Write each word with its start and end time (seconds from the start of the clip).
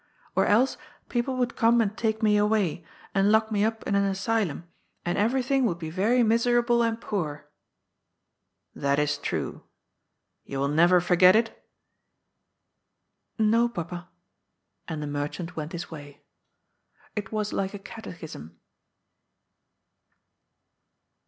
^' 0.01 0.03
Or 0.35 0.47
else 0.47 0.77
people 1.09 1.35
would 1.35 1.55
come 1.55 1.79
and 1.79 1.95
take 1.95 2.23
me 2.23 2.35
away, 2.35 2.83
and 3.13 3.31
lock 3.31 3.51
me 3.51 3.63
up 3.63 3.83
in 3.85 3.93
an 3.93 4.03
asylum, 4.03 4.67
and 5.05 5.15
everything 5.15 5.63
would 5.65 5.77
be 5.77 5.91
very 5.91 6.23
miserable 6.23 6.81
and 6.81 6.99
poor."" 6.99 7.47
That 8.83 8.97
is 8.97 9.19
true. 9.19 9.61
You 10.43 10.57
will 10.57 10.69
never 10.69 11.01
forget 11.01 11.35
it?"" 11.35 11.55
No, 13.37 13.69
Papa." 13.69 14.09
And 14.87 15.03
the 15.03 15.05
merchant 15.05 15.55
went 15.55 15.71
his 15.71 15.91
way. 15.91 16.23
It 17.15 17.31
was 17.31 17.53
like 17.53 17.75
a 17.75 17.77
catechism. 17.77 18.57